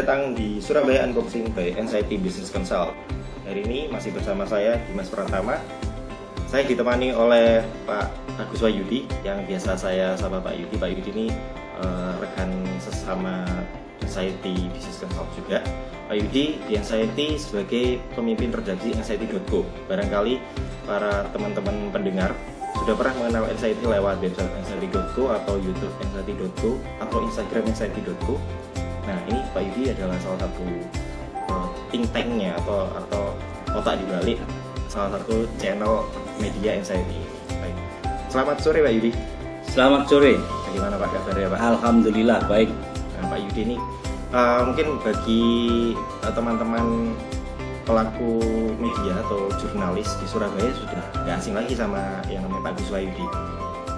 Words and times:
datang 0.00 0.32
di 0.32 0.56
Surabaya 0.64 1.04
Unboxing 1.04 1.52
by 1.52 1.76
NCT 1.76 2.24
Business 2.24 2.48
Consult. 2.48 2.96
Hari 3.44 3.68
ini 3.68 3.84
masih 3.92 4.16
bersama 4.16 4.48
saya 4.48 4.80
Dimas 4.88 5.12
Pratama. 5.12 5.60
Saya 6.48 6.64
ditemani 6.64 7.12
oleh 7.12 7.60
Pak 7.84 8.08
Agus 8.40 8.64
Wayudi 8.64 9.04
yang 9.28 9.44
biasa 9.44 9.76
saya 9.76 10.16
sama 10.16 10.40
Pak 10.40 10.56
Yudi. 10.56 10.80
Pak 10.80 10.88
Yudi 10.88 11.10
ini 11.12 11.26
uh, 11.84 12.16
rekan 12.16 12.48
sesama 12.80 13.44
NCT 14.00 14.72
Business 14.72 15.04
Consult 15.04 15.28
juga. 15.36 15.60
Pak 16.08 16.16
Yudi 16.16 16.64
di 16.64 16.80
NCT 16.80 17.36
sebagai 17.36 18.00
pemimpin 18.16 18.56
redaksi 18.56 18.96
NCT.go. 18.96 19.68
Barangkali 19.84 20.40
para 20.88 21.28
teman-teman 21.28 21.92
pendengar 21.92 22.32
sudah 22.80 22.96
pernah 22.96 23.20
mengenal 23.20 23.52
NCT 23.52 23.84
lewat 23.84 24.16
website 24.24 24.48
NCT.go 24.64 25.28
atau 25.28 25.60
YouTube 25.60 25.92
NCT.go 26.08 26.80
atau 27.04 27.20
Instagram 27.20 27.68
NCT.go 27.68 28.40
Nah 29.06 29.18
ini 29.30 29.40
Pak 29.52 29.62
Yudi 29.64 29.82
adalah 29.92 30.16
salah 30.20 30.38
satu 30.44 30.66
uh, 31.48 31.66
think 31.88 32.06
tanknya 32.12 32.56
atau 32.64 32.88
atau 32.92 33.22
otak 33.76 34.00
di 34.00 34.04
balik 34.10 34.38
salah 34.90 35.16
satu 35.18 35.46
channel 35.62 36.04
media 36.42 36.76
anxiety. 36.76 37.22
Baik. 37.60 37.76
Selamat 38.28 38.56
sore 38.60 38.78
Pak 38.82 38.92
Yudi. 38.96 39.12
Selamat 39.70 40.02
sore. 40.10 40.34
Bagaimana 40.70 40.94
Pak 40.98 41.08
kabarnya 41.14 41.48
Pak? 41.54 41.58
Alhamdulillah 41.58 42.40
baik. 42.50 42.70
Nah, 43.18 43.24
Pak 43.30 43.38
Yudi 43.44 43.60
ini 43.74 43.76
uh, 44.34 44.66
mungkin 44.66 44.98
bagi 45.02 45.44
uh, 46.26 46.32
teman-teman 46.34 47.14
pelaku 47.90 48.38
media 48.78 49.18
atau 49.26 49.50
jurnalis 49.58 50.14
di 50.22 50.26
Surabaya 50.30 50.70
sudah 50.78 51.02
nggak 51.26 51.36
asing 51.42 51.54
lagi 51.58 51.74
sama 51.74 52.22
yang 52.30 52.46
namanya 52.46 52.70
Pak 52.70 52.72
Gus 52.78 52.90
Wayudi. 52.94 53.26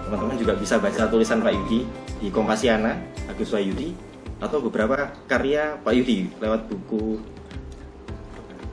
Teman-teman 0.08 0.36
juga 0.40 0.52
bisa 0.56 0.80
baca 0.80 1.08
tulisan 1.12 1.44
Pak 1.44 1.52
Yudi 1.52 1.84
di 2.20 2.28
Kompasiana, 2.32 2.96
Agus 3.28 3.52
Wayudi, 3.52 3.92
atau 4.42 4.58
beberapa 4.58 5.14
karya 5.30 5.78
Pak 5.78 5.92
Yudi 5.94 6.26
lewat 6.42 6.66
buku 6.66 7.22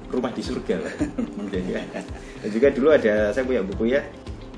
Rumah 0.09 0.33
di 0.33 0.41
Surga. 0.41 0.81
Dan 2.41 2.49
juga 2.49 2.67
dulu 2.73 2.89
ada 2.89 3.29
saya 3.29 3.45
punya 3.45 3.61
buku 3.61 3.93
ya 3.93 4.01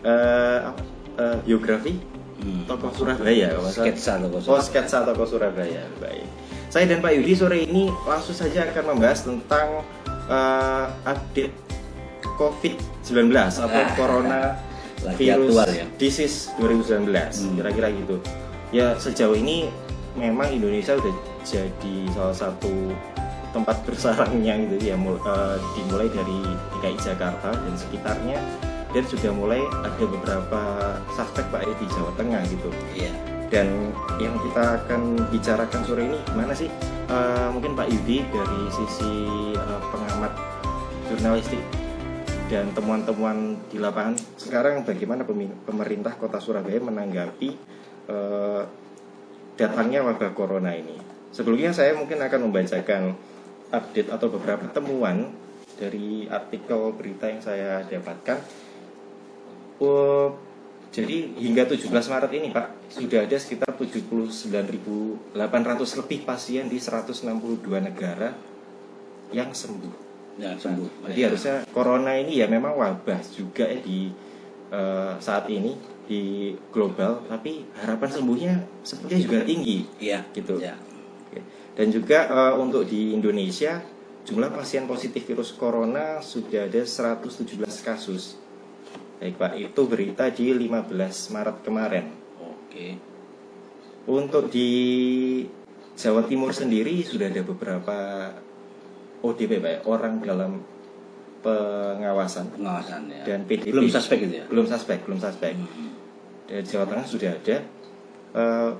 uh, 0.08 0.72
uh, 1.20 1.38
biografi 1.44 2.00
hmm. 2.40 2.72
tokoh 2.72 2.92
Surabaya. 2.96 3.60
Sketsa 3.68 4.24
tokoh 4.24 4.40
Surabaya. 4.40 4.56
Oh, 4.56 4.64
sketsa 4.64 4.98
tokoh 5.04 5.28
Surabaya. 5.28 5.84
Baik. 6.00 6.24
Saya 6.72 6.88
dan 6.88 7.04
Pak 7.04 7.12
Yudi 7.20 7.36
sore 7.36 7.68
ini 7.68 7.92
langsung 8.08 8.32
saja 8.32 8.64
akan 8.72 8.96
membahas 8.96 9.28
tentang 9.28 9.84
uh, 10.32 10.88
update 11.04 11.52
COVID-19 12.40 13.28
atau 13.36 13.68
ah, 13.68 13.92
Corona 14.00 14.42
Virus 15.20 15.68
ya. 15.68 15.84
Disease 16.00 16.56
2019. 16.56 17.12
Hmm. 17.12 17.60
Kira-kira 17.60 17.88
gitu. 17.92 18.24
Ya 18.72 18.96
sejauh 18.96 19.36
ini 19.36 19.68
memang 20.16 20.52
Indonesia 20.52 20.98
udah 20.98 21.16
jadi 21.44 21.96
salah 22.12 22.36
satu 22.36 22.92
tempat 23.52 23.78
bersarangnya 23.88 24.56
gitu 24.68 24.92
ya 24.92 24.96
uh, 24.96 25.58
dimulai 25.76 26.08
dari 26.12 26.40
DKI 26.78 26.98
Jakarta 27.00 27.52
dan 27.52 27.76
sekitarnya 27.76 28.40
dan 28.92 29.04
sudah 29.08 29.32
mulai 29.32 29.64
ada 29.88 30.04
beberapa 30.04 30.62
suspek 31.16 31.48
Pak 31.48 31.64
di 31.64 31.86
Jawa 31.96 32.12
Tengah 32.20 32.44
gitu. 32.52 32.70
Iya. 32.92 33.12
Dan 33.52 33.92
yang 34.20 34.36
kita 34.40 34.84
akan 34.84 35.28
bicarakan 35.32 35.82
sore 35.84 36.08
ini 36.08 36.20
gimana 36.32 36.56
sih? 36.56 36.72
Uh, 37.12 37.52
mungkin 37.52 37.76
Pak 37.76 37.88
Yudi 37.92 38.24
dari 38.32 38.62
sisi 38.72 39.16
uh, 39.56 39.80
pengamat 39.92 40.32
jurnalistik 41.12 41.60
dan 42.52 42.68
temuan-temuan 42.76 43.60
di 43.72 43.80
lapangan 43.80 44.16
sekarang 44.36 44.84
bagaimana 44.84 45.24
pemerintah 45.68 46.16
Kota 46.20 46.40
Surabaya 46.40 46.80
menanggapi 46.84 47.56
uh, 48.12 48.64
datangnya 49.56 50.06
wabah 50.06 50.32
corona 50.36 50.72
ini. 50.76 50.96
Sebelumnya 51.32 51.72
saya 51.72 51.96
mungkin 51.96 52.20
akan 52.20 52.52
membacakan 52.52 53.16
update 53.72 54.12
atau 54.12 54.28
beberapa 54.28 54.68
temuan 54.72 55.32
dari 55.80 56.28
artikel 56.28 56.92
berita 56.94 57.32
yang 57.32 57.42
saya 57.42 57.82
dapatkan. 57.88 58.38
Oh, 59.82 60.38
jadi 60.92 61.32
hingga 61.40 61.64
17 61.66 61.88
Maret 61.88 62.32
ini 62.36 62.52
Pak, 62.52 62.92
sudah 62.92 63.24
ada 63.24 63.38
sekitar 63.40 63.72
79.800 63.80 65.32
lebih 66.04 66.20
pasien 66.28 66.68
di 66.68 66.78
162 66.78 67.24
negara 67.80 68.36
yang 69.32 69.56
sembuh. 69.56 70.12
Ya, 70.36 70.60
sembuh. 70.60 71.08
Jadi 71.08 71.20
ya. 71.20 71.28
harusnya 71.32 71.56
corona 71.72 72.20
ini 72.20 72.44
ya 72.44 72.48
memang 72.52 72.76
wabah 72.76 73.24
juga 73.32 73.72
ya 73.72 73.80
di 73.80 74.12
uh, 74.72 75.14
saat 75.22 75.46
ini 75.52 75.76
di 76.08 76.52
global 76.74 77.24
tapi 77.30 77.68
harapan 77.78 78.10
sembuhnya 78.10 78.54
sepertinya 78.82 79.22
juga 79.22 79.40
tinggi. 79.46 79.78
Ya 80.02 80.26
gitu. 80.34 80.58
ya. 80.58 80.76
dan 81.72 81.88
juga 81.88 82.28
uh, 82.28 82.54
untuk 82.60 82.84
di 82.84 83.16
Indonesia 83.16 83.80
jumlah 84.28 84.52
pasien 84.52 84.86
positif 84.86 85.24
virus 85.24 85.56
corona 85.56 86.20
sudah 86.20 86.68
ada 86.68 86.84
117 86.84 87.48
kasus. 87.84 88.36
Baik 89.22 89.38
pak. 89.38 89.52
Itu 89.56 89.86
berita 89.86 90.28
di 90.34 90.52
15 90.52 90.92
Maret 91.34 91.58
kemarin. 91.62 92.06
Oke. 92.42 92.98
Untuk 94.10 94.50
di 94.50 94.70
Jawa 95.94 96.26
Timur 96.26 96.50
sendiri 96.52 97.06
sudah 97.06 97.30
ada 97.30 97.46
beberapa 97.46 97.98
ODP 99.22 99.62
pak 99.62 99.72
ya, 99.72 99.80
orang 99.86 100.14
dalam 100.26 100.52
pengawasan. 101.42 102.54
Pengawasan 102.54 103.02
ya. 103.10 103.24
Dan 103.26 103.50
PDP 103.50 103.74
belum 103.74 103.90
suspek 103.90 104.18
gitu 104.26 104.34
ya? 104.42 104.46
Belum 104.48 104.66
suspek 104.70 104.98
belum 105.04 105.20
suspek. 105.20 105.54
Hmm. 105.58 105.92
Dari 106.48 106.66
Jawa 106.66 106.86
Tengah 106.88 107.06
sudah 107.06 107.32
ada. 107.36 107.58
Uh, 108.32 108.72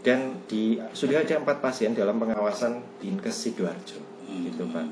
dan 0.00 0.44
di 0.48 0.80
sudah 0.96 1.24
ada 1.24 1.34
empat 1.40 1.60
pasien 1.60 1.92
dalam 1.92 2.16
pengawasan 2.20 2.82
Dinkes 3.00 3.36
sidoarjo. 3.36 4.00
Hmm. 4.26 4.46
gitu 4.46 4.66
pak. 4.70 4.86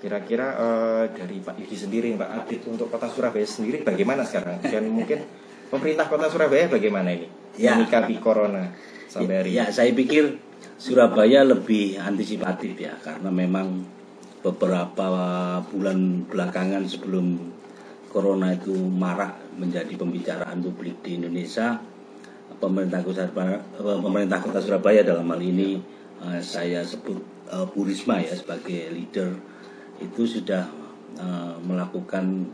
Kira-kira 0.00 0.56
uh, 0.56 1.04
dari 1.12 1.44
Pak 1.44 1.60
Yudi 1.60 1.76
sendiri 1.76 2.08
Pak 2.16 2.30
Adit 2.32 2.64
untuk 2.72 2.88
kota 2.88 3.04
Surabaya 3.12 3.44
sendiri 3.44 3.84
bagaimana 3.84 4.24
sekarang? 4.24 4.56
Dan 4.64 4.88
mungkin 4.88 5.20
pemerintah 5.68 6.08
kota 6.08 6.32
Surabaya 6.32 6.72
bagaimana 6.72 7.12
ini? 7.12 7.28
Ya. 7.60 7.76
menyikapi 7.76 8.16
corona 8.22 8.72
sampai 9.10 9.44
hari 9.44 9.52
ya, 9.52 9.66
ini. 9.66 9.68
ya 9.68 9.74
saya 9.74 9.90
pikir 9.92 10.40
Surabaya 10.80 11.44
lebih 11.44 12.00
antisipatif 12.00 12.72
ya 12.80 12.96
karena 13.04 13.28
memang 13.28 13.84
beberapa 14.40 15.08
bulan 15.68 16.24
belakangan 16.24 16.88
sebelum 16.88 17.36
corona 18.08 18.56
itu 18.56 18.72
marak 18.72 19.36
menjadi 19.60 19.94
pembicaraan 20.00 20.64
publik 20.64 21.04
di 21.04 21.20
Indonesia 21.20 21.76
pemerintah 22.60 23.00
kota 23.04 23.28
pemerintah 23.78 24.40
kota 24.40 24.60
Surabaya 24.60 25.00
dalam 25.04 25.28
hal 25.32 25.40
ini 25.40 25.80
uh, 26.20 26.40
saya 26.40 26.84
sebut 26.84 27.16
uh, 27.52 27.64
Bu 27.68 27.88
Risma 27.88 28.20
ya 28.20 28.36
sebagai 28.36 28.92
leader 28.92 29.32
itu 30.00 30.24
sudah 30.24 30.68
uh, 31.20 31.56
melakukan 31.64 32.48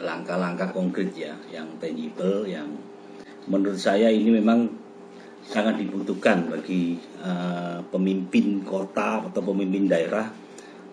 langkah-langkah 0.00 0.72
konkret 0.72 1.12
ya 1.12 1.36
yang 1.52 1.66
tangible 1.80 2.48
yang 2.48 2.68
menurut 3.48 3.76
saya 3.76 4.08
ini 4.08 4.40
memang 4.40 4.68
sangat 5.40 5.80
dibutuhkan 5.80 6.46
bagi 6.46 7.00
pemimpin 7.90 8.62
kota 8.62 9.24
atau 9.24 9.40
pemimpin 9.40 9.88
daerah 9.88 10.30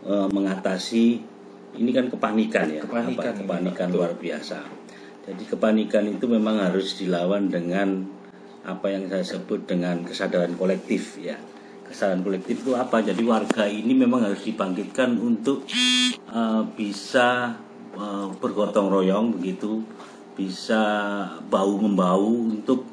uh, 0.05 0.29
mengatasi 0.29 1.37
ini 1.77 1.91
kan 1.93 2.09
kepanikan 2.09 2.65
ya 2.73 2.81
kepanikan, 2.83 3.33
apa, 3.33 3.39
kepanikan 3.43 3.87
luar 3.93 4.11
biasa. 4.17 4.59
Jadi 5.27 5.43
kepanikan 5.43 6.07
itu 6.07 6.25
memang 6.25 6.63
harus 6.63 6.95
dilawan 6.95 7.51
dengan 7.51 8.07
apa 8.63 8.87
yang 8.91 9.11
saya 9.11 9.23
sebut 9.23 9.67
dengan 9.67 10.03
kesadaran 10.07 10.55
kolektif 10.55 11.19
ya. 11.19 11.35
Kesadaran 11.87 12.23
kolektif 12.23 12.63
itu 12.63 12.75
apa? 12.79 13.03
Jadi 13.03 13.21
warga 13.27 13.67
ini 13.67 13.91
memang 13.91 14.23
harus 14.23 14.43
dibangkitkan 14.47 15.19
untuk 15.19 15.67
uh, 16.31 16.63
bisa 16.75 17.59
uh, 17.95 18.27
bergotong 18.39 18.88
royong 18.88 19.35
begitu 19.35 19.83
bisa 20.38 20.83
bau 21.50 21.75
membau 21.75 22.29
untuk 22.47 22.85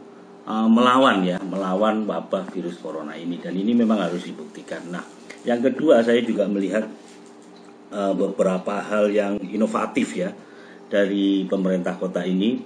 uh, 0.48 0.66
melawan 0.66 1.22
ya 1.22 1.38
melawan 1.38 2.02
wabah 2.06 2.50
virus 2.50 2.82
corona 2.82 3.14
ini. 3.14 3.38
Dan 3.38 3.54
ini 3.54 3.78
memang 3.78 4.02
harus 4.02 4.26
dibuktikan. 4.26 4.90
Nah 4.90 5.23
yang 5.44 5.60
kedua 5.60 6.00
saya 6.00 6.24
juga 6.24 6.48
melihat 6.48 6.88
uh, 7.92 8.12
beberapa 8.16 8.80
hal 8.80 9.12
yang 9.12 9.38
inovatif 9.44 10.16
ya 10.16 10.32
dari 10.88 11.44
pemerintah 11.44 11.96
kota 12.00 12.24
ini. 12.24 12.64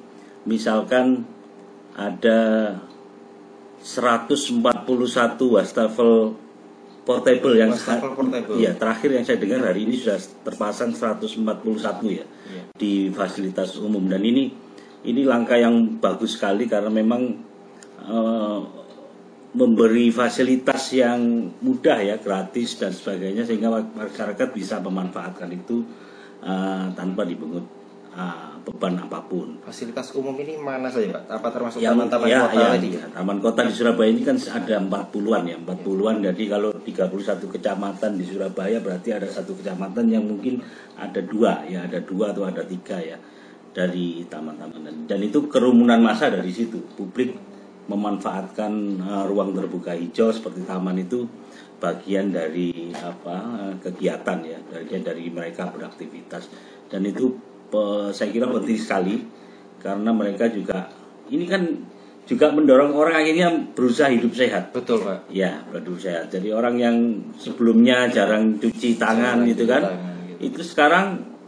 Misalkan 0.49 1.27
ada 1.99 2.73
141 3.83 4.63
wastafel 5.55 6.39
portable 7.03 7.55
yang 7.59 7.75
wastafel 7.75 8.15
portable. 8.15 8.57
Iya, 8.57 8.79
terakhir 8.79 9.11
yang 9.19 9.25
saya 9.27 9.39
dengar 9.43 9.61
hari 9.67 9.85
ini 9.85 9.99
sudah 9.99 10.19
terpasang 10.47 10.95
141 10.95 11.45
ya, 12.09 12.25
ya 12.25 12.25
di 12.79 13.11
fasilitas 13.11 13.75
umum 13.83 14.07
dan 14.07 14.23
ini 14.23 14.55
ini 15.03 15.23
langkah 15.27 15.59
yang 15.59 15.99
bagus 15.99 16.39
sekali 16.39 16.67
karena 16.71 16.91
memang 16.91 17.43
uh, 18.07 18.78
memberi 19.49 20.13
fasilitas 20.13 20.93
yang 20.93 21.49
mudah 21.65 21.99
ya 22.05 22.17
gratis 22.21 22.77
dan 22.77 22.93
sebagainya 22.93 23.49
sehingga 23.49 23.73
masyarakat 23.73 24.49
bisa 24.53 24.77
memanfaatkan 24.85 25.49
itu 25.49 25.89
uh, 26.45 26.93
tanpa 26.93 27.25
dipungut 27.25 27.65
uh, 28.13 28.61
beban 28.69 29.01
apa 29.01 29.25
pun. 29.25 29.57
Fasilitas 29.65 30.13
umum 30.13 30.37
ini 30.37 30.61
mana 30.61 30.93
saja 30.93 31.17
Pak? 31.17 31.41
Apa 31.41 31.49
termasuk 31.49 31.81
taman-taman 31.81 32.29
ya, 32.29 32.45
kota 32.45 32.61
ya, 32.61 32.69
tadi? 32.77 32.89
ya, 32.93 33.05
taman 33.09 33.39
kota 33.41 33.61
di 33.65 33.73
Surabaya 33.73 34.11
ini 34.13 34.23
kan 34.27 34.37
ada 34.37 34.77
40-an 34.85 35.43
ya, 35.49 35.57
40-an. 35.57 36.17
Jadi 36.29 36.43
kalau 36.45 36.71
31 36.85 37.55
kecamatan 37.57 38.11
di 38.21 38.25
Surabaya 38.29 38.77
berarti 38.85 39.09
ada 39.17 39.29
satu 39.33 39.57
kecamatan 39.57 40.13
yang 40.13 40.29
mungkin 40.29 40.61
ada 41.01 41.25
dua 41.25 41.65
ya, 41.65 41.89
ada 41.89 42.05
dua 42.05 42.37
atau 42.37 42.45
ada 42.45 42.61
tiga 42.69 43.01
ya 43.01 43.17
dari 43.73 44.27
taman-taman 44.29 44.81
dan, 44.85 44.97
dan 45.09 45.21
itu 45.25 45.49
kerumunan 45.49 46.05
massa 46.05 46.29
dari 46.29 46.53
situ. 46.53 46.85
Publik 46.93 47.48
memanfaatkan 47.89 48.73
uh, 49.01 49.25
ruang 49.25 49.57
terbuka 49.57 49.97
hijau 49.97 50.29
seperti 50.29 50.63
taman 50.69 51.01
itu 51.01 51.25
bagian 51.81 52.29
dari 52.29 52.93
apa 52.93 53.37
uh, 53.37 53.75
kegiatan 53.81 54.39
ya 54.45 54.59
bagian 54.69 55.03
dari 55.03 55.33
mereka 55.33 55.73
beraktivitas 55.73 56.53
dan 56.93 57.03
itu 57.09 57.33
pe- 57.73 58.13
saya 58.13 58.29
kira 58.29 58.45
penting 58.47 58.79
sekali 58.79 59.17
karena 59.81 60.11
mereka 60.13 60.53
juga 60.53 60.91
ini 61.33 61.49
kan 61.49 61.63
juga 62.29 62.53
mendorong 62.53 62.93
orang 62.93 63.25
akhirnya 63.25 63.49
berusaha 63.73 64.13
hidup 64.13 64.37
sehat 64.37 64.69
Betul 64.77 65.01
Pak. 65.01 65.33
ya 65.33 65.65
hidup 65.73 65.97
sehat 65.97 66.29
jadi 66.29 66.53
orang 66.53 66.77
yang 66.77 66.97
sebelumnya 67.41 68.05
jarang 68.13 68.61
cuci 68.61 69.01
tangan 69.01 69.41
Jarang 69.41 69.49
gitu 69.49 69.65
cuci 69.65 69.73
kan 69.73 69.83
tangan, 69.89 70.13
gitu. 70.29 70.41
itu 70.45 70.61
sekarang 70.61 71.07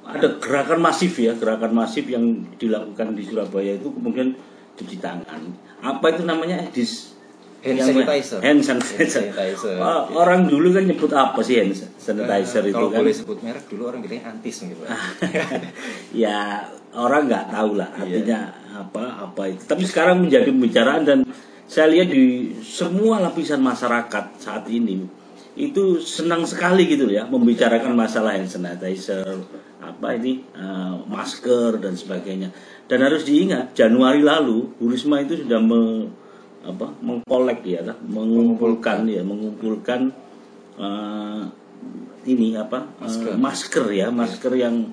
ada 0.09 0.29
gerakan 0.41 0.81
masif 0.81 1.13
ya 1.21 1.37
gerakan 1.37 1.77
masif 1.77 2.09
yang 2.09 2.25
dilakukan 2.57 3.13
di 3.13 3.23
Surabaya 3.29 3.77
itu 3.77 3.93
kemudian 3.93 4.33
cuci 4.75 4.97
tangan 4.99 5.41
apa 5.81 6.07
itu 6.11 6.23
namanya 6.23 6.67
dis 6.71 7.11
Hand 7.61 7.77
sanitizer. 7.77 8.41
hand 8.41 8.65
sanitizer, 8.65 8.97
Hand 8.97 9.37
sanitizer. 9.37 9.77
Oh, 9.77 10.17
orang 10.17 10.49
dulu 10.49 10.73
kan 10.73 10.81
nyebut 10.81 11.13
apa 11.13 11.45
sih 11.45 11.61
hand 11.61 11.77
sanitizer 11.77 12.65
Eh, 12.65 12.73
itu 12.73 12.81
kalau 12.81 12.89
kan 12.89 13.05
boleh 13.05 13.13
sebut 13.13 13.39
merek 13.45 13.69
dulu 13.69 13.83
orang 13.85 14.01
bilangnya 14.01 14.33
antis 14.33 14.65
gitu. 14.65 14.81
Ya 16.17 16.65
orang 16.97 17.29
nggak 17.29 17.53
tahu 17.53 17.77
lah 17.77 17.93
Iya. 17.95 18.03
artinya 18.03 18.41
apa 18.81 19.05
apa 19.29 19.43
itu 19.47 19.63
tapi 19.63 19.85
sekarang 19.85 20.25
menjadi 20.25 20.49
pembicaraan 20.49 21.03
dan 21.05 21.19
saya 21.69 21.87
lihat 21.87 22.09
di 22.09 22.25
semua 22.65 23.21
lapisan 23.21 23.61
masyarakat 23.61 24.25
saat 24.41 24.65
ini 24.67 25.05
itu 25.55 26.01
senang 26.01 26.43
sekali 26.43 26.89
gitu 26.89 27.07
ya 27.07 27.29
membicarakan 27.29 27.93
masalah 27.93 28.35
hand 28.35 28.49
sanitizer 28.49 29.23
apa 29.79 30.17
ini 30.17 30.43
eh, 30.51 30.95
masker 31.07 31.77
dan 31.77 31.93
sebagainya 31.93 32.51
dan 32.91 33.07
harus 33.07 33.23
diingat 33.23 33.71
Januari 33.79 34.19
lalu 34.19 34.67
Bu 34.75 34.91
Risma 34.91 35.23
itu 35.23 35.39
sudah 35.39 35.63
me- 35.63 36.11
apa 36.61 36.93
mengkolek 37.01 37.65
ya 37.65 37.81
kan? 37.87 37.97
mengumpulkan 38.05 39.07
ya 39.09 39.23
mengumpulkan 39.23 40.11
eh, 40.77 41.43
ini 42.29 42.59
apa 42.59 42.85
eh, 43.01 43.07
Masker. 43.07 43.33
masker 43.39 43.85
ya 43.95 44.07
masker 44.13 44.53
yang 44.59 44.91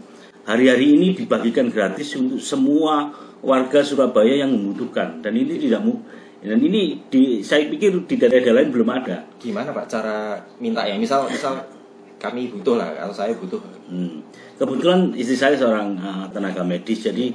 hari-hari 0.47 0.95
ini 0.95 1.17
dibagikan 1.17 1.67
gratis 1.67 2.15
untuk 2.15 2.39
semua 2.39 3.11
warga 3.43 3.83
Surabaya 3.83 4.45
yang 4.45 4.53
membutuhkan 4.53 5.19
dan 5.19 5.35
ini 5.35 5.59
tidak 5.59 5.83
mu 5.83 5.99
dan 6.39 6.61
ini 6.61 7.01
di 7.09 7.41
saya 7.41 7.65
pikir 7.67 8.05
di 8.07 8.15
daerah-daerah 8.15 8.61
lain 8.63 8.69
belum 8.71 8.89
ada 8.93 9.25
Gimana 9.41 9.73
Pak 9.73 9.85
cara 9.89 10.37
minta 10.61 10.85
ya? 10.85 10.95
Misal 10.95 11.27
misal 11.27 11.59
kami 12.17 12.49
butuh 12.49 12.77
lah 12.77 12.93
atau 12.97 13.13
saya 13.13 13.33
butuh. 13.37 13.61
Hmm. 13.89 14.21
Kebetulan 14.57 15.13
istri 15.13 15.37
saya 15.37 15.53
seorang 15.53 15.97
uh, 16.01 16.25
tenaga 16.33 16.65
medis, 16.65 17.05
jadi 17.05 17.29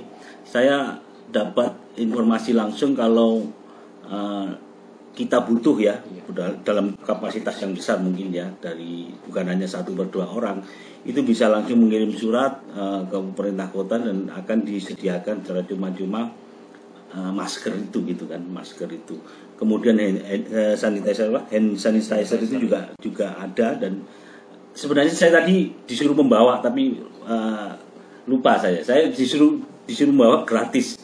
saya 0.47 0.99
dapat 1.33 1.73
informasi 1.97 2.53
langsung 2.53 2.93
kalau 2.93 3.47
uh, 4.07 4.49
kita 5.13 5.45
butuh 5.45 5.77
ya 5.77 6.01
udah 6.33 6.65
dalam 6.65 6.97
kapasitas 6.97 7.61
yang 7.61 7.77
besar 7.77 8.01
mungkin 8.01 8.33
ya 8.33 8.49
dari 8.57 9.13
bukan 9.29 9.45
hanya 9.45 9.69
satu 9.69 9.93
berdua 9.93 10.25
orang. 10.25 10.65
Itu 11.05 11.21
bisa 11.27 11.51
langsung 11.53 11.85
mengirim 11.85 12.15
surat 12.17 12.65
uh, 12.73 13.05
ke 13.05 13.17
pemerintah 13.37 13.69
kota 13.69 14.01
dan 14.01 14.33
akan 14.33 14.59
disediakan 14.65 15.45
secara 15.45 15.61
cuma-cuma 15.69 16.33
uh, 17.13 17.33
masker 17.33 17.77
itu 17.77 18.01
gitu 18.09 18.25
kan 18.25 18.41
masker 18.41 18.89
itu. 18.89 19.21
Kemudian 19.61 20.01
hand, 20.01 20.25
hand- 20.27 20.49
eh, 20.51 20.75
sanitizer 20.75 21.31
apa? 21.31 21.47
Hand 21.53 21.77
sanitizer 21.77 22.41
itu 22.41 22.67
juga 22.67 22.91
juga 22.99 23.37
ada 23.37 23.77
dan 23.77 24.03
sebenarnya 24.73 25.13
saya 25.13 25.45
tadi 25.45 25.71
disuruh 25.85 26.17
membawa 26.17 26.65
tapi 26.65 26.99
uh, 27.29 27.77
lupa 28.25 28.57
saya. 28.57 28.81
Saya 28.81 29.13
disuruh 29.13 29.72
disuruh 29.87 30.15
membawa 30.15 30.45
gratis. 30.47 30.99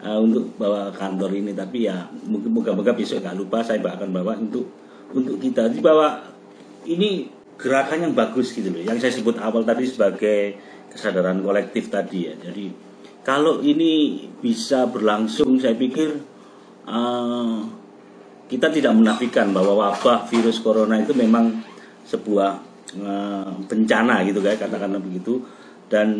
Uh, 0.00 0.16
untuk 0.16 0.56
bawa 0.56 0.88
kantor 0.96 1.28
ini 1.36 1.52
tapi 1.52 1.84
ya 1.84 2.08
mungkin 2.24 2.56
moga-moga 2.56 2.96
besok 2.96 3.20
nggak 3.20 3.36
lupa 3.36 3.60
saya 3.60 3.84
akan 3.84 4.08
bawa 4.08 4.32
untuk 4.40 4.64
untuk 5.12 5.36
kita. 5.36 5.68
Jadi 5.68 5.84
bahwa 5.84 6.24
ini 6.88 7.28
gerakan 7.60 8.08
yang 8.08 8.14
bagus 8.16 8.56
gitu 8.56 8.72
loh 8.72 8.80
yang 8.80 8.96
saya 8.96 9.12
sebut 9.12 9.36
awal 9.36 9.60
tadi 9.60 9.84
sebagai 9.84 10.56
kesadaran 10.88 11.44
kolektif 11.44 11.92
tadi 11.92 12.32
ya. 12.32 12.34
Jadi 12.40 12.72
kalau 13.20 13.60
ini 13.60 14.24
bisa 14.40 14.88
berlangsung 14.88 15.60
saya 15.60 15.76
pikir 15.76 16.16
uh, 16.88 17.60
kita 18.50 18.66
tidak 18.74 18.96
menafikan 18.98 19.54
bahwa 19.54 19.78
wabah 19.78 20.26
virus 20.26 20.58
corona 20.58 20.98
itu 20.98 21.14
memang 21.14 21.62
sebuah 22.02 22.58
eh, 22.98 23.50
bencana 23.70 24.26
gitu 24.26 24.42
kan 24.42 24.58
katakanlah 24.58 24.98
begitu. 24.98 25.38
Dan 25.86 26.18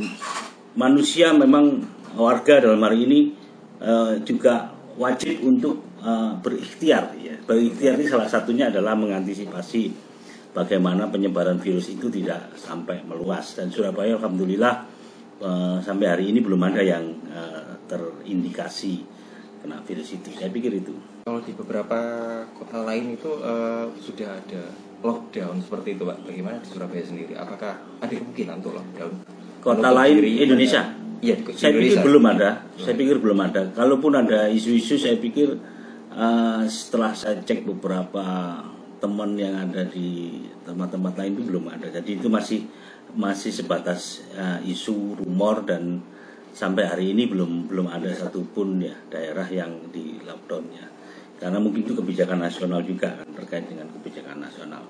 manusia 0.79 1.35
memang 1.35 1.83
warga 2.17 2.63
dalam 2.63 2.81
hari 2.83 3.07
ini 3.07 3.21
eh, 3.83 4.15
juga 4.27 4.71
wajib 4.99 5.43
untuk 5.47 5.99
eh, 6.03 6.33
berikhtiar 6.41 7.15
ya 7.19 7.35
berikhtiar 7.45 7.99
ini 7.99 8.07
salah 8.07 8.29
satunya 8.31 8.69
adalah 8.71 8.95
mengantisipasi 8.99 10.11
bagaimana 10.51 11.07
penyebaran 11.09 11.63
virus 11.63 11.91
itu 11.93 12.11
tidak 12.11 12.55
sampai 12.59 13.03
meluas 13.07 13.55
dan 13.55 13.71
Surabaya 13.71 14.19
alhamdulillah 14.19 14.75
eh, 15.41 15.79
sampai 15.83 16.07
hari 16.07 16.25
ini 16.35 16.43
belum 16.43 16.61
ada 16.67 16.83
yang 16.83 17.05
eh, 17.31 17.79
terindikasi 17.87 19.03
kena 19.61 19.83
virus 19.85 20.17
itu 20.17 20.33
saya 20.33 20.49
pikir 20.49 20.73
itu 20.81 20.97
Kalau 21.29 21.45
di 21.45 21.53
beberapa 21.53 22.01
kota 22.57 22.81
lain 22.83 23.15
itu 23.15 23.31
eh, 23.45 23.87
sudah 24.01 24.41
ada 24.41 24.63
lockdown 25.01 25.57
seperti 25.65 25.97
itu 25.97 26.03
Pak. 26.05 26.29
Bagaimana 26.29 26.57
di 26.61 26.69
Surabaya 26.69 27.05
sendiri? 27.05 27.33
Apakah 27.37 27.81
ada 28.01 28.13
kemungkinan 28.13 28.61
untuk 28.61 28.77
lockdown? 28.77 29.13
Kota 29.61 29.89
lain 29.93 30.15
diri 30.21 30.45
Indonesia? 30.45 31.00
Iya, 31.21 31.37
Saya 31.53 31.77
Indonesia. 31.77 32.01
pikir 32.01 32.07
belum 32.09 32.25
ada. 32.33 32.51
Saya 32.81 32.95
pikir 32.97 33.17
belum 33.21 33.39
ada. 33.45 33.63
Kalaupun 33.77 34.13
ada 34.17 34.49
isu-isu, 34.49 34.97
saya 34.97 35.21
pikir 35.21 35.53
uh, 36.17 36.65
setelah 36.65 37.13
saya 37.13 37.45
cek 37.45 37.69
beberapa 37.69 38.25
teman 39.01 39.37
yang 39.37 39.57
ada 39.57 39.85
di 39.85 40.41
tempat-tempat 40.65 41.13
lain 41.21 41.33
itu 41.37 41.45
belum 41.45 41.65
ada. 41.69 41.93
Jadi 41.93 42.21
itu 42.21 42.33
masih 42.33 42.65
masih 43.13 43.53
sebatas 43.53 44.25
uh, 44.33 44.65
isu, 44.65 45.21
rumor 45.21 45.61
dan 45.69 46.01
sampai 46.57 46.89
hari 46.89 47.13
ini 47.13 47.29
belum 47.29 47.69
belum 47.69 47.93
ada 47.93 48.09
satupun 48.17 48.81
ya 48.81 48.97
daerah 49.13 49.45
yang 49.53 49.93
di 49.93 50.25
lockdownnya. 50.25 50.89
Karena 51.37 51.57
mungkin 51.61 51.85
itu 51.85 51.97
kebijakan 51.97 52.45
nasional 52.45 52.81
juga 52.85 53.17
kan 53.17 53.29
terkait 53.37 53.69
dengan 53.69 53.89
kebijakan 53.93 54.41
nasional. 54.45 54.85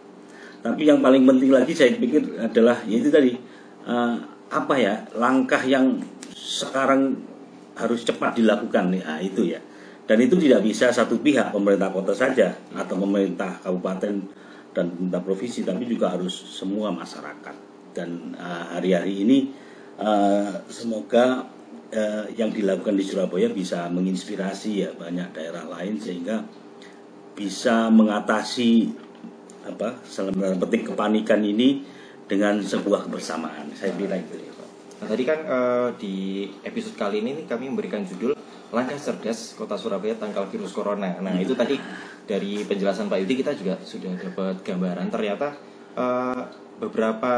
Tapi 0.60 0.82
yang 0.82 1.02
paling 1.02 1.26
penting 1.26 1.50
lagi 1.54 1.72
saya 1.75 1.94
pikir 1.94 2.37
adalah 2.37 2.82
yaitu 2.84 3.08
tadi 3.08 3.32
eh, 3.87 4.16
apa 4.50 4.75
ya 4.76 5.06
langkah 5.14 5.62
yang 5.62 6.02
sekarang 6.40 7.20
harus 7.76 8.00
cepat 8.02 8.40
dilakukan 8.40 8.97
nih 8.97 9.02
ah, 9.04 9.20
itu 9.20 9.52
ya. 9.52 9.61
Dan 10.09 10.18
itu 10.26 10.35
tidak 10.40 10.66
bisa 10.66 10.90
satu 10.90 11.23
pihak 11.23 11.54
pemerintah 11.54 11.94
kota 11.94 12.11
saja 12.11 12.56
atau 12.75 12.99
pemerintah 12.99 13.62
kabupaten 13.62 14.26
dan 14.75 14.85
pemerintah 14.90 15.23
provinsi, 15.23 15.62
tapi 15.62 15.87
juga 15.87 16.11
harus 16.11 16.35
semua 16.35 16.90
masyarakat. 16.90 17.56
Dan 17.94 18.35
eh, 18.35 18.64
hari-hari 18.75 19.23
ini 19.23 19.38
eh, 20.02 20.52
semoga 20.66 21.47
eh, 21.94 22.26
yang 22.35 22.50
dilakukan 22.50 22.99
di 22.99 23.04
Surabaya 23.06 23.54
bisa 23.54 23.87
menginspirasi 23.87 24.70
ya 24.82 24.90
banyak 24.99 25.30
daerah 25.30 25.68
lain 25.78 26.02
sehingga 26.02 26.42
bisa 27.38 27.87
mengatasi 27.88 28.90
apa 29.62 29.94
dalam 30.02 30.59
petik 30.59 30.90
kepanikan 30.90 31.38
ini 31.44 31.87
dengan 32.26 32.59
sebuah 32.59 33.06
kebersamaan. 33.06 33.70
Saya 33.78 33.94
kira 33.94 34.18
itu. 34.18 34.35
ya. 34.38 34.59
Nah, 35.00 35.07
tadi 35.09 35.25
kan 35.25 35.38
eh, 35.40 35.88
di 35.97 36.14
episode 36.61 36.95
kali 36.95 37.21
ini 37.21 37.30
nih 37.35 37.47
kami 37.47 37.69
memberikan 37.69 38.04
judul 38.04 38.37
Langkah 38.71 38.95
Cerdas 38.95 39.57
Kota 39.57 39.75
Surabaya 39.75 40.14
Tangkal 40.14 40.47
Virus 40.47 40.71
Corona. 40.71 41.16
Nah, 41.19 41.35
itu 41.35 41.57
tadi 41.57 41.75
dari 42.23 42.62
penjelasan 42.62 43.09
Pak 43.09 43.19
Yudi 43.19 43.35
kita 43.37 43.50
juga 43.52 43.75
sudah 43.80 44.12
dapat 44.14 44.61
gambaran 44.61 45.09
ternyata 45.09 45.57
eh, 45.97 46.40
beberapa 46.78 47.35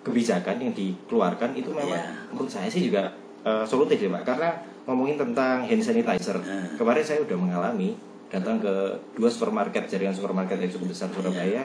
kebijakan 0.00 0.56
yang 0.60 0.72
dikeluarkan 0.72 1.56
itu 1.56 1.72
memang 1.72 1.96
Iya. 1.96 2.28
menurut 2.30 2.48
saya 2.48 2.68
sih 2.68 2.84
juga 2.84 3.10
eh, 3.42 3.64
solutif 3.64 3.96
ya 3.98 4.12
Pak. 4.12 4.22
Karena 4.24 4.50
ngomongin 4.84 5.16
tentang 5.16 5.64
hand 5.64 5.80
sanitizer, 5.80 6.36
Ah. 6.38 6.68
kemarin 6.76 7.00
saya 7.00 7.24
udah 7.24 7.34
mengalami 7.34 7.96
datang 8.28 8.60
ke 8.60 8.72
dua 9.14 9.28
supermarket 9.28 9.86
jaringan 9.86 10.12
supermarket 10.12 10.58
yang 10.58 10.70
cukup 10.70 10.92
besar 10.92 11.08
Surabaya 11.08 11.64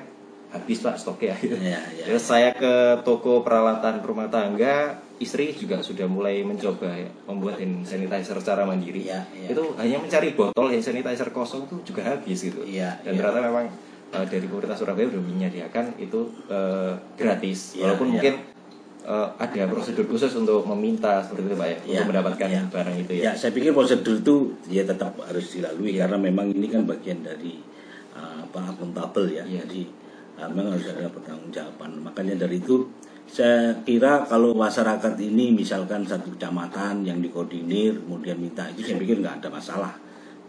habis 0.49 0.81
pak 0.81 0.97
stoknya 0.97 1.37
Iya, 1.41 1.79
iya. 1.93 2.03
Terus 2.09 2.23
saya 2.25 2.49
ke 2.57 3.05
toko 3.05 3.45
peralatan 3.45 4.01
rumah 4.01 4.25
tangga, 4.33 4.97
istri 5.21 5.53
juga 5.53 5.83
sudah 5.85 6.09
mulai 6.09 6.41
mencoba 6.41 6.89
ya, 6.89 7.09
membuat 7.29 7.61
hand 7.61 7.85
sanitizer 7.85 8.37
secara 8.41 8.65
mandiri. 8.65 9.05
Iya, 9.05 9.21
iya. 9.35 9.47
Itu 9.53 9.77
hanya 9.77 10.01
mencari 10.01 10.33
botol 10.33 10.73
hand 10.73 10.81
sanitizer 10.81 11.29
kosong 11.29 11.69
itu 11.69 11.93
juga 11.93 12.01
habis 12.09 12.41
gitu. 12.41 12.65
Iya, 12.65 12.97
Dan 13.05 13.13
iya. 13.13 13.19
ternyata 13.21 13.39
memang 13.45 13.65
eh, 14.15 14.25
dari 14.25 14.45
pemerintah 14.49 14.77
Surabaya 14.77 15.05
sudah 15.13 15.21
menyediakan 15.21 15.85
itu 16.01 16.19
eh, 16.49 16.93
gratis. 17.13 17.77
Iya, 17.77 17.83
Walaupun 17.85 18.07
iya. 18.09 18.13
mungkin 18.17 18.33
uh, 19.05 19.27
ada 19.41 19.65
prosedur 19.69 20.05
khusus 20.05 20.31
untuk 20.37 20.65
meminta 20.69 21.21
seperti 21.25 21.49
itu 21.49 21.55
Pak 21.57 21.67
ya, 21.67 21.77
ya 21.85 21.99
untuk 22.01 22.09
mendapatkan 22.13 22.47
ya. 22.49 22.61
barang 22.69 22.95
itu 23.01 23.11
ya. 23.17 23.23
Ya, 23.29 23.33
saya 23.33 23.51
pikir 23.55 23.71
prosedur 23.73 24.21
itu 24.21 24.35
ya 24.69 24.83
tetap 24.85 25.17
harus 25.23 25.45
dilalui 25.49 25.97
ya. 25.97 26.05
karena 26.05 26.17
memang 26.19 26.53
ini 26.53 26.67
kan 26.69 26.85
bagian 26.85 27.25
dari 27.25 27.57
uh, 28.13 28.45
apa 28.45 28.75
akuntabel 28.75 29.25
ya. 29.33 29.43
ya. 29.49 29.65
Jadi 29.65 29.89
memang 30.47 30.77
harus 30.77 30.87
ada 30.87 31.11
pertanggungjawaban. 31.11 31.99
Makanya 32.05 32.47
dari 32.47 32.63
itu 32.63 32.87
saya 33.29 33.75
kira 33.85 34.25
kalau 34.25 34.57
masyarakat 34.57 35.13
ini 35.21 35.53
misalkan 35.53 36.01
satu 36.07 36.33
kecamatan 36.33 37.05
yang 37.05 37.21
dikoordinir 37.21 38.01
kemudian 38.01 38.41
minta 38.41 38.65
itu 38.73 38.81
saya 38.89 38.97
pikir 38.97 39.21
nggak 39.21 39.45
ada 39.45 39.49
masalah 39.53 39.93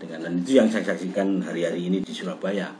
dengan 0.00 0.24
dan 0.24 0.40
itu 0.40 0.56
yang 0.56 0.68
saya 0.72 0.84
saksikan 0.88 1.44
hari-hari 1.44 1.92
ini 1.92 2.00
di 2.00 2.12
Surabaya. 2.14 2.72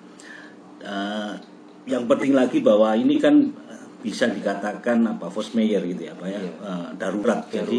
Uh, 0.81 1.37
yang 1.85 2.09
penting 2.09 2.33
lagi 2.33 2.64
bahwa 2.64 2.97
ini 2.97 3.21
kan 3.21 3.52
bisa 4.00 4.33
dikatakan 4.33 5.05
apa 5.05 5.29
force 5.29 5.52
mayor 5.52 5.85
gitu 5.85 6.09
ya, 6.09 6.17
Pak 6.17 6.29
ya, 6.29 6.40
uh, 6.64 6.88
darurat. 6.97 7.45
darurat. 7.45 7.52
Jadi 7.52 7.79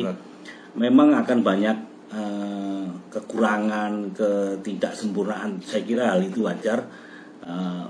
memang 0.77 1.17
akan 1.17 1.39
banyak 1.41 1.77
uh, 2.13 2.85
kekurangan, 3.09 4.13
ketidaksempurnaan. 4.13 5.57
Saya 5.65 5.81
kira 5.81 6.13
hal 6.13 6.21
itu 6.21 6.45
wajar 6.45 6.85
uh, 7.41 7.89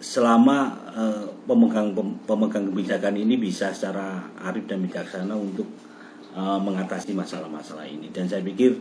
selama 0.00 0.79
uh, 0.94 1.24
pemegang 1.46 1.94
pemegang 2.26 2.68
kebijakan 2.70 3.14
ini 3.18 3.38
bisa 3.38 3.70
secara 3.70 4.30
arif 4.46 4.66
dan 4.66 4.82
bijaksana 4.82 5.34
untuk 5.34 5.66
uh, 6.34 6.58
mengatasi 6.58 7.14
masalah-masalah 7.14 7.86
ini. 7.86 8.10
Dan 8.10 8.26
saya 8.26 8.42
pikir 8.42 8.76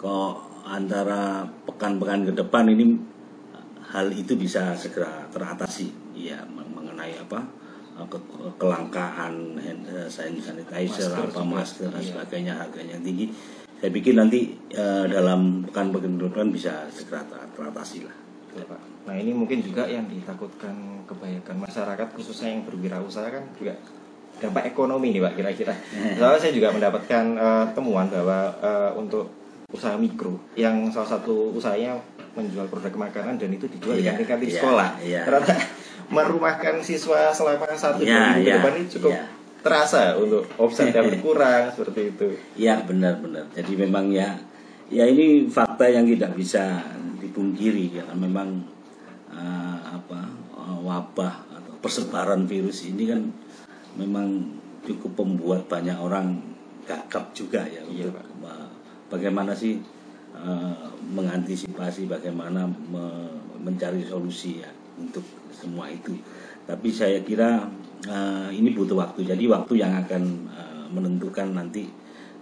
kok 0.00 0.64
antara 0.66 1.46
pekan-pekan 1.66 2.26
ke 2.26 2.32
depan 2.34 2.70
ini 2.70 2.98
hal 3.92 4.08
itu 4.08 4.38
bisa 4.40 4.72
segera 4.72 5.28
teratasi 5.28 5.92
ya 6.16 6.40
mengenai 6.48 7.12
apa 7.20 7.44
ke 8.08 8.18
kelangkaan 8.56 9.60
hand 9.60 9.84
sanitizer 10.08 11.12
masker, 11.12 11.28
apa 11.28 11.42
masker 11.44 11.88
dan 11.92 12.00
iya. 12.00 12.08
sebagainya 12.08 12.52
harganya 12.56 12.96
tinggi 13.04 13.28
saya 13.78 13.92
pikir 13.92 14.16
nanti 14.16 14.56
uh, 14.78 15.04
dalam 15.04 15.68
pekan-pekan 15.68 16.16
depan 16.16 16.48
bisa 16.48 16.88
segera 16.88 17.20
teratasi 17.52 18.08
lah 18.08 18.16
Nah 19.02 19.14
ini 19.18 19.34
mungkin 19.34 19.58
juga 19.62 19.86
yang 19.90 20.06
ditakutkan 20.06 21.04
kebanyakan 21.10 21.66
masyarakat 21.66 22.08
khususnya 22.14 22.54
yang 22.54 22.62
berwirausaha 22.62 23.28
kan 23.28 23.44
juga 23.58 23.74
dampak 24.38 24.74
ekonomi 24.74 25.14
nih 25.14 25.20
pak 25.22 25.32
kira-kira. 25.38 25.74
Soalnya 26.18 26.40
saya 26.40 26.52
juga 26.54 26.68
mendapatkan 26.74 27.24
uh, 27.38 27.66
temuan 27.74 28.06
bahwa 28.10 28.54
uh, 28.62 28.90
untuk 28.98 29.30
usaha 29.72 29.96
mikro 29.96 30.36
yang 30.54 30.92
salah 30.92 31.16
satu 31.16 31.56
usahanya 31.56 31.96
menjual 32.36 32.68
produk 32.68 33.08
makanan 33.08 33.36
dan 33.36 33.50
itu 33.52 33.68
dijual 33.68 33.96
yeah, 34.00 34.16
di 34.16 34.24
kantin 34.24 34.48
yeah, 34.48 34.56
sekolah. 34.56 34.88
Yeah. 35.04 35.24
Ternyata 35.28 35.54
merumahkan 36.14 36.74
siswa 36.84 37.32
selama 37.32 37.68
satu 37.76 38.04
yeah, 38.04 38.36
minggu 38.36 38.48
yeah, 38.48 38.56
depan 38.60 38.72
ini 38.76 38.86
cukup 38.88 39.12
yeah. 39.16 39.26
terasa 39.64 40.16
untuk 40.16 40.44
offset 40.56 40.92
yang 40.92 41.08
berkurang 41.12 41.72
seperti 41.72 42.00
itu. 42.12 42.28
Iya 42.56 42.84
benar-benar. 42.84 43.52
Jadi 43.52 43.72
memang 43.76 44.12
ya 44.12 44.36
ya 44.92 45.08
ini 45.08 45.48
fakta 45.48 45.88
yang 45.88 46.04
tidak 46.04 46.36
bisa 46.36 46.84
dipungkiri 47.20 48.02
ya 48.02 48.04
memang 48.12 48.60
wabah 50.82 51.34
atau 51.54 51.74
persebaran 51.78 52.44
virus 52.44 52.84
ini 52.84 53.08
kan 53.08 53.22
memang 53.96 54.58
cukup 54.82 55.22
membuat 55.22 55.70
banyak 55.70 55.94
orang 55.94 56.42
gagap 56.82 57.30
juga 57.30 57.62
ya 57.70 57.78
iya, 57.86 58.10
untuk 58.10 58.18
Pak. 58.18 58.26
bagaimana 59.06 59.54
sih 59.54 59.78
uh, 60.34 60.90
mengantisipasi 61.14 62.10
bagaimana 62.10 62.66
me 62.66 63.04
mencari 63.62 64.02
solusi 64.02 64.58
ya 64.58 64.70
untuk 64.98 65.22
semua 65.54 65.86
itu. 65.86 66.18
Tapi 66.66 66.90
saya 66.90 67.22
kira 67.22 67.62
uh, 68.10 68.48
ini 68.50 68.74
butuh 68.74 68.98
waktu. 68.98 69.22
Jadi 69.22 69.46
waktu 69.46 69.78
yang 69.78 69.94
akan 70.02 70.22
uh, 70.50 70.86
menentukan 70.90 71.54
nanti 71.54 71.86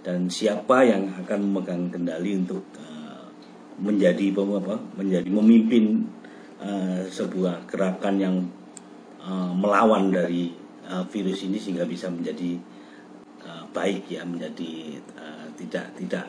dan 0.00 0.32
siapa 0.32 0.80
yang 0.88 1.12
akan 1.20 1.38
memegang 1.44 1.92
kendali 1.92 2.40
untuk 2.40 2.64
uh, 2.80 3.28
menjadi 3.76 4.32
apa? 4.32 4.80
Menjadi 4.96 5.28
memimpin 5.28 6.08
uh, 6.60 7.02
sebuah 7.08 7.66
gerakan 7.66 8.14
yang 8.20 8.36
uh, 9.20 9.52
melawan 9.52 10.12
dari 10.12 10.52
uh, 10.88 11.04
virus 11.08 11.44
ini 11.44 11.56
sehingga 11.56 11.88
bisa 11.88 12.08
menjadi 12.12 12.60
uh, 13.44 13.64
baik 13.72 14.08
ya, 14.12 14.22
menjadi 14.24 15.00
uh, 15.16 15.46
tidak 15.56 15.92
tidak 15.96 16.26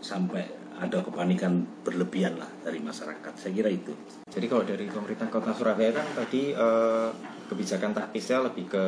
sampai 0.00 0.48
ada 0.80 1.04
kepanikan 1.04 1.60
berlebihan 1.84 2.40
lah 2.40 2.48
dari 2.64 2.80
masyarakat. 2.80 3.32
Saya 3.36 3.52
kira 3.52 3.68
itu. 3.68 3.92
Jadi 4.32 4.46
kalau 4.48 4.64
dari 4.64 4.88
pemerintah 4.88 5.28
Kota 5.28 5.52
Surabaya 5.52 5.92
kan 5.92 6.06
tadi 6.16 6.56
eh, 6.56 7.08
kebijakan 7.52 7.92
taktisnya 7.92 8.46
lebih 8.46 8.70
ke 8.70 8.84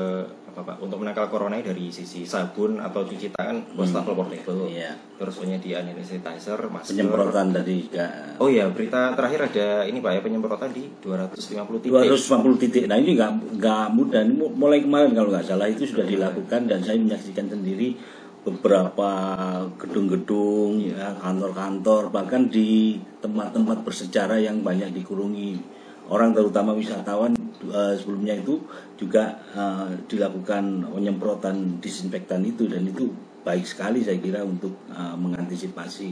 apa 0.52 0.60
pak 0.62 0.76
untuk 0.84 1.00
menangkal 1.00 1.26
corona 1.32 1.58
dari 1.58 1.88
sisi 1.88 2.22
sabun 2.22 2.78
atau 2.78 3.02
cuci 3.02 3.34
tangan 3.36 3.76
wastafel 3.76 4.14
hmm. 4.14 4.20
portable. 4.22 4.70
Iya. 4.70 4.92
Terus 5.18 5.34
penyediaan 5.36 5.84
sanitizer, 6.00 6.60
masker. 6.70 6.92
Penyemprotan 6.96 7.46
tadi 7.52 7.76
ya. 7.92 8.08
Oh 8.40 8.48
iya, 8.48 8.70
berita 8.72 9.12
terakhir 9.12 9.52
ada 9.52 9.66
ini 9.84 9.98
pak 10.00 10.12
ya 10.16 10.20
penyemprotan 10.24 10.70
di 10.72 10.88
250 11.04 11.82
titik. 11.82 11.90
250 11.92 12.62
titik. 12.62 12.84
Nah 12.88 12.96
ini 12.96 13.18
nggak 13.18 13.32
nggak 13.60 13.86
mudah. 13.92 14.20
Ini 14.24 14.34
mulai 14.56 14.80
kemarin 14.80 15.12
kalau 15.12 15.28
nggak 15.34 15.44
salah 15.44 15.68
itu 15.68 15.84
sudah 15.84 16.06
dilakukan 16.08 16.70
dan 16.70 16.80
saya 16.80 16.96
menyaksikan 16.96 17.50
sendiri 17.52 17.98
beberapa 18.42 19.10
gedung-gedung 19.78 20.82
ya 20.82 21.14
kantor-kantor 21.22 22.10
bahkan 22.10 22.50
di 22.50 22.98
tempat-tempat 23.22 23.86
bersejarah 23.86 24.42
yang 24.42 24.66
banyak 24.66 24.90
dikurungi 24.90 25.62
orang 26.10 26.34
terutama 26.34 26.74
wisatawan 26.74 27.38
uh, 27.70 27.94
sebelumnya 27.94 28.34
itu 28.34 28.58
juga 28.98 29.38
uh, 29.54 29.94
dilakukan 30.10 30.90
penyemprotan 30.90 31.78
disinfektan 31.78 32.42
itu 32.42 32.66
dan 32.66 32.82
itu 32.82 33.14
baik 33.46 33.62
sekali 33.62 34.02
saya 34.02 34.18
kira 34.18 34.42
untuk 34.42 34.74
uh, 34.90 35.14
mengantisipasi 35.14 36.10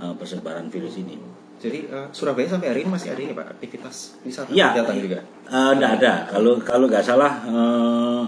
uh, 0.00 0.12
persebaran 0.16 0.68
virus 0.72 0.96
ini. 1.00 1.16
Jadi 1.56 1.88
uh, 1.88 2.08
Surabaya 2.12 2.48
sampai 2.52 2.68
hari 2.68 2.80
ini 2.84 2.90
masih 2.92 3.16
ada 3.16 3.20
ini 3.24 3.32
pak 3.32 3.56
aktivitas 3.56 4.20
wisata 4.20 4.52
ya, 4.52 4.76
juga? 4.76 5.24
Uh, 5.48 5.72
ada. 5.72 6.28
Kalau 6.28 6.60
kalau 6.60 6.84
nggak 6.84 7.04
salah 7.04 7.32
uh, 7.48 8.22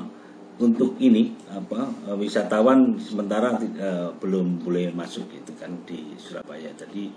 untuk 0.58 0.98
ini 0.98 1.34
apa 1.54 1.86
eh, 2.10 2.16
wisatawan 2.18 2.98
sementara 2.98 3.54
uh, 3.58 4.10
belum 4.18 4.62
boleh 4.62 4.90
masuk 4.90 5.30
itu 5.30 5.54
kan 5.54 5.70
di 5.86 6.18
Surabaya. 6.18 6.74
Jadi 6.74 7.14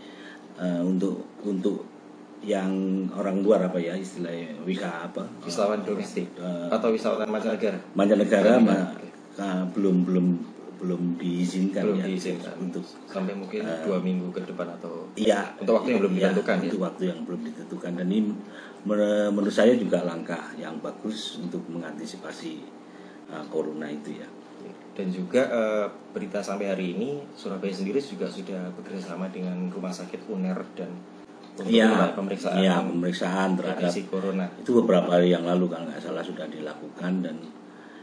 uh, 0.62 0.82
untuk 0.86 1.26
untuk 1.42 1.90
yang 2.42 2.74
orang 3.14 3.46
luar 3.46 3.70
apa 3.70 3.78
ya 3.78 3.94
istilahnya 3.94 4.58
wisa 4.66 4.90
apa 4.90 5.30
wisatawan 5.46 5.86
domestik 5.86 6.26
uh, 6.42 6.74
atau 6.74 6.90
wisatawan 6.90 7.30
mancanegara? 7.30 7.78
mancanegara 7.94 8.58
ma, 8.58 8.98
uh, 9.38 9.64
belum 9.78 10.06
belum 10.10 10.28
belum 10.82 11.22
diizinkan 11.22 11.86
belum 11.86 11.98
ya 12.02 12.06
diizinkan. 12.10 12.58
untuk 12.58 12.82
sampai 13.06 13.38
mungkin 13.38 13.62
uh, 13.62 13.86
dua 13.86 14.02
minggu 14.02 14.34
ke 14.34 14.42
depan 14.50 14.74
atau 14.82 15.06
iya 15.14 15.54
untuk 15.62 15.78
waktu 15.78 15.94
yang 15.94 16.02
belum 16.02 16.14
iya, 16.18 16.22
ditentukan 16.34 16.58
ya, 16.58 16.64
untuk 16.66 16.82
waktu 16.82 17.04
yang 17.06 17.20
belum 17.30 17.42
ditentukan. 17.46 17.92
Dan 18.02 18.08
ini 18.10 18.34
menurut 18.90 19.54
saya 19.54 19.78
juga 19.78 20.02
langkah 20.02 20.42
yang 20.58 20.82
bagus 20.82 21.38
untuk 21.38 21.62
mengantisipasi 21.70 22.81
uh, 23.32 23.46
corona 23.48 23.88
itu 23.88 24.20
ya. 24.20 24.28
Dan 24.92 25.08
juga 25.08 25.48
uh, 25.48 25.88
berita 26.12 26.44
sampai 26.44 26.68
hari 26.68 26.94
ini 26.94 27.24
Surabaya 27.34 27.72
sendiri 27.72 28.04
juga 28.04 28.28
sudah 28.28 28.76
bekerja 28.76 29.16
sama 29.16 29.32
dengan 29.32 29.72
rumah 29.72 29.90
sakit 29.90 30.28
UNER 30.28 30.60
dan 30.76 30.92
ya, 31.68 32.12
pemeriksaan 32.12 32.60
ya, 32.60 32.84
pemeriksaan 32.84 33.56
terhadap 33.56 33.92
corona. 34.12 34.46
Itu 34.60 34.84
beberapa 34.84 35.16
hari 35.16 35.32
yang 35.32 35.48
lalu 35.48 35.72
kalau 35.72 35.88
nggak 35.88 36.04
salah 36.04 36.24
sudah 36.24 36.46
dilakukan 36.48 37.24
dan 37.24 37.36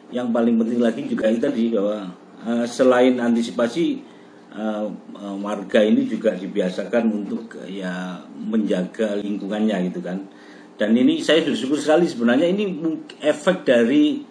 yang 0.08 0.32
paling 0.32 0.56
penting 0.56 0.80
lagi 0.80 1.04
juga 1.04 1.28
itu 1.28 1.40
tadi 1.44 1.64
bahwa 1.68 2.08
uh, 2.48 2.64
selain 2.64 3.20
antisipasi 3.20 4.00
uh, 4.56 4.88
uh, 5.12 5.36
warga 5.44 5.84
ini 5.84 6.08
juga 6.08 6.32
dibiasakan 6.32 7.04
untuk 7.12 7.52
uh, 7.60 7.68
ya 7.68 8.24
menjaga 8.32 9.16
lingkungannya 9.20 9.92
gitu 9.92 10.00
kan. 10.00 10.24
Dan 10.78 10.94
ini 10.94 11.18
saya 11.20 11.42
bersyukur 11.42 11.76
sekali 11.76 12.06
sebenarnya 12.06 12.48
ini 12.54 12.78
efek 13.18 13.66
dari 13.66 14.22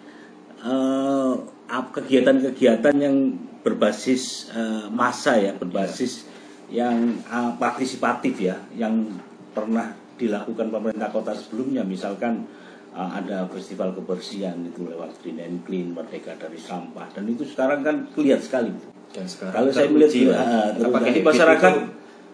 Eh, 0.58 1.34
kegiatan-kegiatan 1.68 2.90
uh, 2.90 3.02
yang 3.02 3.16
berbasis 3.62 4.50
uh, 4.50 4.90
massa 4.90 5.38
ya, 5.38 5.54
berbasis 5.54 6.26
yang 6.66 7.22
uh, 7.30 7.54
partisipatif 7.54 8.34
ya, 8.42 8.58
yang 8.74 9.06
pernah 9.54 9.94
dilakukan 10.18 10.66
pemerintah 10.66 11.14
kota 11.14 11.30
sebelumnya, 11.38 11.86
misalkan 11.86 12.42
uh, 12.90 13.06
ada 13.14 13.46
festival 13.54 13.94
kebersihan 13.94 14.58
itu 14.66 14.82
lewat 14.90 15.22
Green 15.22 15.38
and 15.38 15.62
Clean, 15.62 15.94
Merdeka 15.94 16.34
dari 16.34 16.58
Sampah, 16.58 17.06
dan 17.14 17.30
itu 17.30 17.46
sekarang 17.46 17.86
kan 17.86 18.10
kelihatan 18.10 18.42
sekali. 18.42 18.72
Dan 19.14 19.30
sekarang 19.30 19.54
Kalau 19.54 19.70
saya 19.70 19.88
melihat 19.94 20.34
uh, 20.34 20.68
terus 20.74 21.22
masyarakat 21.22 21.74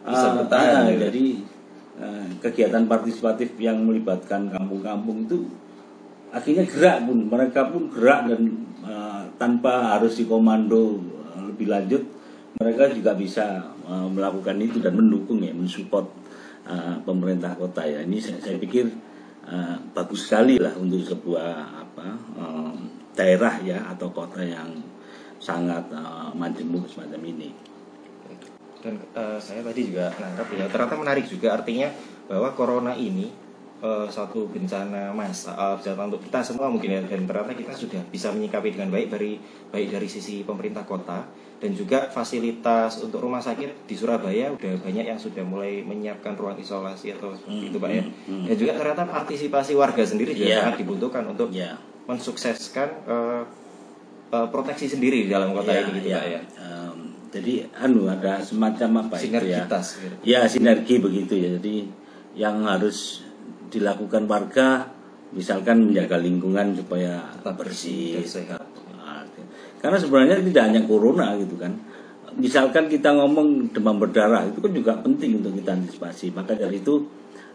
bisa 0.08 0.26
bertahan, 0.40 0.84
uh, 0.88 0.96
jadi 0.96 1.24
uh, 2.00 2.28
kegiatan 2.40 2.88
partisipatif 2.88 3.52
yang 3.60 3.84
melibatkan 3.84 4.48
kampung-kampung 4.48 5.28
itu 5.28 5.44
akhirnya 6.34 6.66
gerak 6.66 7.06
pun 7.06 7.18
mereka 7.30 7.60
pun 7.70 7.86
gerak 7.94 8.26
dan 8.26 8.42
uh, 8.82 9.22
tanpa 9.38 9.94
harus 9.94 10.18
dikomando 10.18 10.98
uh, 11.30 11.42
lebih 11.46 11.70
lanjut 11.70 12.02
mereka 12.58 12.90
juga 12.90 13.14
bisa 13.14 13.70
uh, 13.86 14.10
melakukan 14.10 14.58
itu 14.58 14.82
dan 14.82 14.98
mendukung 14.98 15.38
ya 15.42 15.54
mensupport 15.54 16.10
uh, 16.66 16.98
pemerintah 17.06 17.54
kota 17.54 17.86
ya 17.86 18.02
ini 18.02 18.18
saya, 18.18 18.42
saya 18.42 18.58
pikir 18.58 18.90
uh, 19.46 19.78
bagus 19.94 20.26
sekali 20.26 20.58
lah 20.58 20.74
untuk 20.74 21.06
sebuah 21.06 21.86
apa 21.86 22.06
uh, 22.34 22.74
daerah 23.14 23.62
ya 23.62 23.78
atau 23.94 24.10
kota 24.10 24.42
yang 24.42 24.82
sangat 25.38 25.86
uh, 25.94 26.32
majemuk 26.34 26.88
semacam 26.88 27.20
ini. 27.30 27.50
Dan 28.80 29.00
uh, 29.16 29.40
saya 29.40 29.64
tadi 29.64 29.92
juga 29.92 30.12
nangkap 30.12 30.48
ya 30.56 30.66
ternyata 30.68 30.96
menarik 30.98 31.24
juga 31.28 31.56
artinya 31.56 31.88
bahwa 32.28 32.52
corona 32.52 32.92
ini 32.96 33.43
uh, 33.80 34.06
satu 34.06 34.46
bencana 34.46 35.10
mas 35.10 35.46
uh, 35.46 35.74
bencana 35.74 36.06
untuk 36.06 36.22
kita 36.22 36.40
semua 36.40 36.68
mungkin 36.68 36.90
ya 36.90 37.00
dan 37.00 37.24
ternyata 37.24 37.52
kita 37.52 37.72
sudah 37.72 38.02
bisa 38.06 38.30
menyikapi 38.30 38.70
dengan 38.70 38.90
baik 38.90 39.08
dari 39.08 39.40
baik 39.70 39.88
dari 39.90 40.06
sisi 40.06 40.42
pemerintah 40.42 40.84
kota 40.84 41.24
dan 41.54 41.70
juga 41.72 42.06
fasilitas 42.06 43.00
untuk 43.00 43.18
rumah 43.18 43.40
sakit 43.40 43.86
di 43.86 43.94
Surabaya 43.94 44.52
udah 44.52 44.74
banyak 44.78 45.06
yang 45.06 45.16
sudah 45.16 45.40
mulai 45.40 45.80
menyiapkan 45.80 46.34
ruang 46.34 46.54
isolasi 46.54 47.14
atau 47.14 47.32
seperti 47.32 47.72
itu 47.72 47.78
pak 47.78 47.90
ya 47.90 48.02
Hmm, 48.04 48.12
hmm. 48.28 48.44
dan 48.46 48.54
juga 48.54 48.72
ternyata 48.74 49.02
partisipasi 49.04 49.72
warga 49.72 50.02
sendiri 50.02 50.30
juga 50.32 50.46
Yeah. 50.46 50.60
sangat 50.60 50.76
dibutuhkan 50.78 51.24
untuk 51.24 51.48
Ya. 51.50 51.80
mensukseskan 52.04 52.88
uh, 53.06 53.42
uh, 54.30 54.46
proteksi 54.48 54.86
sendiri 54.86 55.24
di 55.24 55.28
dalam 55.28 55.50
kota 55.50 55.72
ya, 55.72 55.82
ini 55.82 55.98
gitu 55.98 56.08
ya. 56.12 56.18
pak 56.18 56.26
ya 56.28 56.40
Em, 56.60 56.96
jadi 57.32 57.54
anu 57.74 58.06
ada 58.06 58.38
semacam 58.38 58.90
apa 59.02 59.16
itu 59.16 59.32
ya? 59.32 59.40
sinergitas 59.40 59.86
gitu. 59.98 60.14
Ya 60.22 60.40
sinergi 60.44 60.94
begitu 60.98 61.34
ya. 61.34 61.48
Jadi 61.56 61.76
yang 62.36 62.62
harus 62.62 63.24
dilakukan 63.74 64.30
warga 64.30 64.86
misalkan 65.34 65.90
menjaga 65.90 66.16
lingkungan 66.22 66.78
supaya 66.78 67.18
Tetap 67.42 67.58
bersih 67.58 68.22
sehat. 68.22 68.62
Ah, 69.02 69.26
Karena 69.82 69.98
sebenarnya 69.98 70.38
tidak 70.40 70.62
hanya 70.70 70.80
corona 70.86 71.34
gitu 71.36 71.58
kan. 71.58 71.74
Misalkan 72.34 72.90
kita 72.90 73.14
ngomong 73.14 73.70
demam 73.74 73.98
berdarah 73.98 74.46
itu 74.46 74.58
kan 74.58 74.72
juga 74.74 74.92
penting 75.02 75.42
untuk 75.42 75.54
kita 75.58 75.74
antisipasi. 75.74 76.30
Maka 76.34 76.54
dari 76.54 76.78
itu 76.82 77.06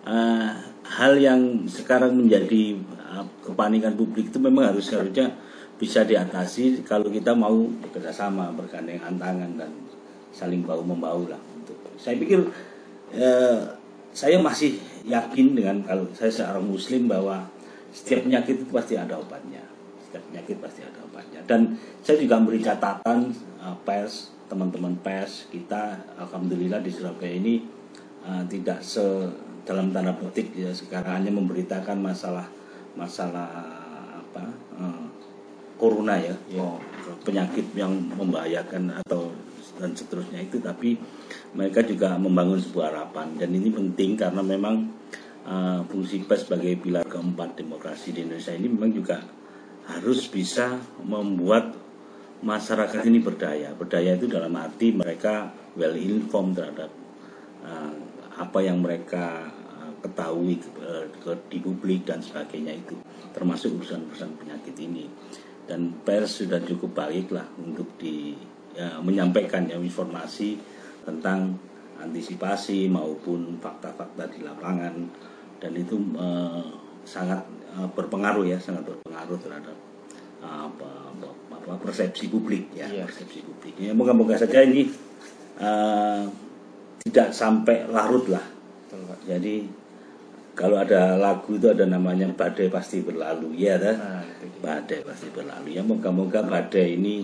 eh, 0.03 0.51
hal 0.87 1.13
yang 1.19 1.67
sekarang 1.67 2.15
menjadi 2.15 2.75
eh, 2.79 3.25
kepanikan 3.43 3.95
publik 3.95 4.31
itu 4.31 4.39
memang 4.39 4.75
harus 4.75 4.87
harusnya 4.91 5.35
bisa 5.79 6.03
diatasi 6.03 6.83
kalau 6.83 7.07
kita 7.07 7.31
mau 7.31 7.55
bekerjasama 7.55 8.51
bergandengan 8.51 9.15
tangan 9.15 9.51
dan 9.55 9.71
saling 10.35 10.63
bahu 10.63 10.83
membahu 10.83 11.31
lah. 11.31 11.39
Saya 11.95 12.15
pikir 12.19 12.43
eh, 13.15 13.59
saya 14.11 14.37
masih 14.39 14.79
yakin 15.09 15.57
dengan 15.57 15.81
kalau 15.81 16.05
saya 16.13 16.29
seorang 16.29 16.69
muslim 16.69 17.09
bahwa 17.09 17.49
setiap 17.89 18.29
penyakit 18.29 18.61
itu 18.61 18.69
pasti 18.69 18.93
ada 18.93 19.17
obatnya. 19.17 19.65
Setiap 20.05 20.23
penyakit 20.29 20.55
pasti 20.61 20.81
ada 20.85 20.99
obatnya. 21.01 21.41
Dan 21.49 21.73
saya 22.05 22.21
juga 22.21 22.37
beri 22.39 22.61
catatan 22.61 23.33
uh, 23.59 23.75
pers 23.81 24.29
teman-teman 24.49 24.97
pers 25.01 25.45
kita 25.53 25.97
alhamdulillah 26.17 26.81
di 26.81 26.89
Surabaya 26.89 27.37
ini 27.37 27.61
uh, 28.25 28.41
tidak 28.49 28.81
se 28.81 29.01
dalam 29.61 29.93
tanda 29.93 30.17
petik 30.17 30.49
ya 30.57 30.73
sekarang 30.73 31.21
hanya 31.21 31.29
memberitakan 31.29 32.01
masalah 32.01 32.49
masalah 32.97 33.45
apa 34.17 34.49
uh, 34.81 35.05
corona 35.77 36.17
ya. 36.17 36.35
oh, 36.59 36.81
penyakit 37.23 37.71
yang 37.77 37.93
membahayakan 38.17 38.99
atau 39.05 39.31
dan 39.79 39.95
seterusnya 39.95 40.43
itu. 40.43 40.59
Tapi 40.59 40.99
mereka 41.55 41.79
juga 41.81 42.19
membangun 42.19 42.59
sebuah 42.59 42.91
harapan. 42.91 43.39
Dan 43.39 43.55
ini 43.55 43.71
penting 43.71 44.19
karena 44.19 44.43
memang 44.43 44.91
uh, 45.49 45.81
fungsi 45.89 46.23
pers 46.23 46.45
sebagai 46.45 46.77
pilar 46.77 47.03
keempat 47.09 47.57
demokrasi 47.57 48.13
di 48.13 48.23
Indonesia 48.23 48.53
ini 48.53 48.69
memang 48.69 48.93
juga 48.93 49.17
harus 49.89 50.29
bisa 50.29 50.77
membuat 51.01 51.73
masyarakat 52.45 53.01
ini 53.09 53.19
berdaya. 53.19 53.73
Berdaya 53.73 54.13
itu 54.15 54.29
dalam 54.29 54.53
arti 54.55 54.93
mereka 54.93 55.49
well 55.73 55.97
informed 55.97 56.55
terhadap 56.55 56.93
uh, 57.65 57.93
apa 58.37 58.59
yang 58.61 58.79
mereka 58.79 59.49
uh, 59.49 59.91
ketahui 59.99 60.61
ke- 60.61 61.49
di 61.49 61.59
publik 61.59 62.05
dan 62.05 62.21
sebagainya 62.21 62.77
itu 62.77 62.95
termasuk 63.33 63.75
urusan-urusan 63.81 64.37
penyakit 64.37 64.77
ini. 64.77 65.09
Dan 65.69 66.01
pers 66.01 66.41
sudah 66.41 66.61
cukup 66.65 66.97
baik 66.97 67.29
lah 67.29 67.45
untuk 67.61 67.93
di 68.01 68.33
ya, 68.73 68.97
menyampaikan 69.05 69.69
ya, 69.69 69.77
informasi 69.77 70.57
tentang 71.05 71.61
antisipasi 72.01 72.89
maupun 72.89 73.59
fakta-fakta 73.61 74.33
di 74.33 74.41
lapangan 74.41 74.95
dan 75.59 75.71
itu 75.75 75.95
eh, 76.15 76.63
sangat 77.03 77.43
eh, 77.75 77.87
berpengaruh 77.95 78.47
ya 78.47 78.57
sangat 78.59 78.83
berpengaruh 78.87 79.37
terhadap 79.39 79.75
eh, 80.43 80.59
apa, 80.67 80.89
apa, 81.13 81.27
apa, 81.55 81.71
persepsi 81.83 82.31
publik 82.31 82.71
ya 82.73 82.87
Iya. 82.87 83.03
persepsi 83.07 83.43
publik 83.43 83.75
ya 83.79 83.91
moga-moga 83.93 84.35
saja 84.35 84.63
ini 84.63 84.87
eh, 85.59 86.21
tidak 87.05 87.29
sampai 87.31 87.87
larut 87.87 88.27
lah 88.27 88.43
jadi 89.27 89.67
kalau 90.57 90.75
ada 90.75 91.15
lagu 91.15 91.55
itu 91.55 91.71
ada 91.71 91.87
namanya 91.87 92.27
badai 92.35 92.67
pasti 92.67 92.99
berlalu 92.99 93.55
ya? 93.55 93.79
Nah, 93.79 94.19
dia. 94.25 94.49
badai 94.59 95.05
pasti 95.07 95.31
berlalu 95.31 95.77
ya 95.77 95.85
moga-moga 95.85 96.43
badai 96.43 96.99
ini 96.99 97.23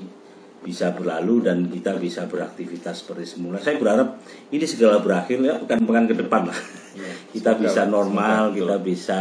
bisa 0.65 0.89
berlalu 0.97 1.45
dan 1.45 1.69
kita 1.69 1.93
bisa 2.01 2.25
beraktivitas 2.25 3.06
seperti 3.06 3.38
semula 3.38 3.62
saya 3.62 3.78
berharap 3.78 4.17
ini 4.49 4.65
segala 4.65 4.97
berakhir 4.97 5.38
ya 5.38 5.62
pekan-pekan 5.62 6.06
ke 6.10 6.15
depan 6.17 6.49
lah 6.49 6.60
Iya. 6.95 7.12
kita 7.38 7.51
Semoga, 7.54 7.63
bisa 7.69 7.82
normal 7.86 8.41
Semoga, 8.49 8.58
kita 8.58 8.78
bisa 8.82 9.19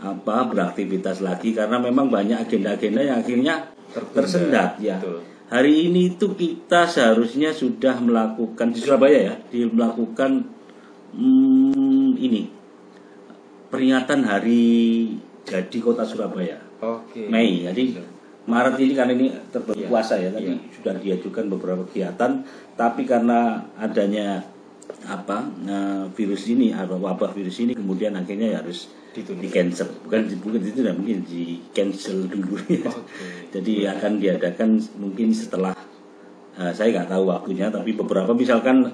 apa 0.00 0.36
beraktivitas 0.48 1.20
lagi 1.20 1.52
karena 1.52 1.76
memang 1.80 2.08
banyak 2.08 2.40
agenda-agenda 2.44 3.00
yang 3.04 3.16
akhirnya 3.20 3.54
Tertunda. 3.92 4.16
tersendat 4.16 4.70
ya 4.80 4.96
Betul. 5.00 5.20
hari 5.48 5.88
ini 5.88 6.16
itu 6.16 6.26
kita 6.36 6.88
seharusnya 6.88 7.52
sudah 7.52 8.00
melakukan 8.00 8.72
di 8.72 8.78
Surabaya 8.80 9.18
ya 9.32 9.34
di 9.48 9.64
melakukan 9.64 10.44
hmm, 11.16 12.16
ini 12.16 12.42
peringatan 13.70 14.24
hari 14.24 14.64
jadi 15.46 15.78
kota 15.80 16.02
Surabaya 16.04 16.58
Oke. 16.80 17.28
Mei 17.28 17.64
jadi 17.68 18.00
Maret 18.48 18.76
ini 18.80 18.92
kan 18.96 19.08
ini 19.12 19.26
terberpuasa 19.52 20.16
Iya, 20.16 20.32
ya 20.32 20.36
tadi 20.36 20.52
iya. 20.56 20.72
sudah 20.72 20.94
diajukan 20.96 21.44
beberapa 21.52 21.82
kegiatan 21.88 22.40
tapi 22.78 23.04
karena 23.04 23.60
adanya 23.76 24.40
apa 25.06 25.44
eh, 25.68 26.04
virus 26.16 26.48
ini 26.50 26.72
atau 26.74 26.98
wabah 26.98 27.30
virus 27.32 27.60
ini 27.62 27.72
kemudian 27.76 28.16
akhirnya 28.16 28.56
ya 28.56 28.58
harus 28.64 28.90
Ditunda. 29.10 29.42
di 29.42 29.48
cancel 29.50 29.88
bukan 30.06 30.20
bukan 30.38 30.60
itu 30.62 30.82
tidak 30.82 30.94
mungkin 30.98 31.18
di 31.26 31.58
cancel 31.74 32.26
dulu 32.30 32.56
ya. 32.70 32.86
Oke. 32.86 33.50
jadi 33.54 33.72
akan 33.98 34.12
diadakan 34.22 34.70
mungkin 34.98 35.30
setelah 35.34 35.74
eh, 36.58 36.72
saya 36.74 36.88
nggak 36.94 37.08
tahu 37.10 37.24
waktunya 37.28 37.70
tapi 37.70 37.94
beberapa 37.94 38.32
misalkan 38.34 38.88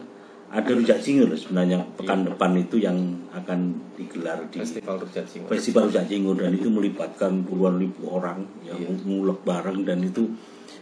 ada 0.46 0.70
rujak 0.70 0.98
cingur 0.98 1.28
sebenarnya 1.32 1.82
pekan 1.94 2.22
depan 2.22 2.54
itu 2.54 2.78
yang 2.78 2.94
akan 3.30 3.74
digelar 3.94 4.46
di 4.46 4.58
Festival 4.58 4.96
Rujak 4.98 5.26
Cingur. 5.26 5.48
Festival 5.50 5.82
Rujak 5.86 6.06
Cingur 6.06 6.34
dan 6.34 6.52
itu 6.52 6.68
melibatkan 6.68 7.42
puluhan 7.42 7.76
ribu 7.76 8.06
orang 8.08 8.46
yang 8.62 8.78
Iya. 8.78 8.94
ngulek 9.02 9.42
bareng 9.42 9.82
dan 9.82 10.00
itu 10.00 10.30